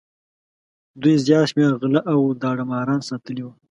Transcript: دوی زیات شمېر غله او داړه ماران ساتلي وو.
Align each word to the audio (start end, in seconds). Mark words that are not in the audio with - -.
دوی 1.01 1.15
زیات 1.25 1.45
شمېر 1.49 1.71
غله 1.81 2.01
او 2.13 2.19
داړه 2.41 2.63
ماران 2.71 3.01
ساتلي 3.09 3.41
وو. 3.43 3.51